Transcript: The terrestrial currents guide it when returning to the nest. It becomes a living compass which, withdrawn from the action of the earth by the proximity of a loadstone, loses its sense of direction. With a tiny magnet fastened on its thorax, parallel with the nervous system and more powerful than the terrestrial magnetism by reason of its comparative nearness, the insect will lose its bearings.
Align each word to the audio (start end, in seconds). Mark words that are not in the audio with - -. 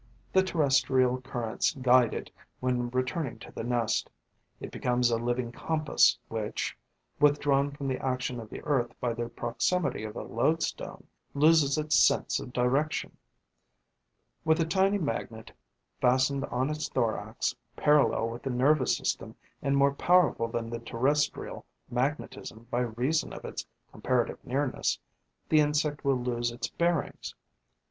The 0.33 0.41
terrestrial 0.41 1.21
currents 1.21 1.75
guide 1.79 2.15
it 2.15 2.31
when 2.59 2.89
returning 2.89 3.37
to 3.37 3.51
the 3.51 3.63
nest. 3.63 4.09
It 4.59 4.71
becomes 4.71 5.11
a 5.11 5.17
living 5.17 5.51
compass 5.51 6.17
which, 6.27 6.75
withdrawn 7.19 7.69
from 7.69 7.87
the 7.87 8.03
action 8.03 8.39
of 8.39 8.49
the 8.49 8.63
earth 8.63 8.99
by 8.99 9.13
the 9.13 9.29
proximity 9.29 10.03
of 10.03 10.15
a 10.15 10.23
loadstone, 10.23 11.05
loses 11.35 11.77
its 11.77 11.97
sense 11.99 12.39
of 12.39 12.51
direction. 12.51 13.15
With 14.43 14.59
a 14.59 14.65
tiny 14.65 14.97
magnet 14.97 15.51
fastened 15.99 16.45
on 16.45 16.71
its 16.71 16.89
thorax, 16.89 17.53
parallel 17.75 18.29
with 18.29 18.41
the 18.41 18.49
nervous 18.49 18.97
system 18.97 19.35
and 19.61 19.77
more 19.77 19.93
powerful 19.93 20.47
than 20.47 20.71
the 20.71 20.79
terrestrial 20.79 21.63
magnetism 21.91 22.65
by 22.71 22.79
reason 22.79 23.33
of 23.33 23.45
its 23.45 23.67
comparative 23.91 24.43
nearness, 24.43 24.97
the 25.47 25.59
insect 25.59 26.03
will 26.03 26.17
lose 26.17 26.49
its 26.51 26.69
bearings. 26.69 27.35